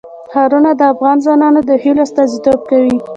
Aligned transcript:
ښارونه 0.31 0.71
د 0.79 0.81
افغان 0.93 1.17
ځوانانو 1.23 1.59
د 1.69 1.71
هیلو 1.83 2.01
استازیتوب 2.07 2.59
کوي. 2.69 2.95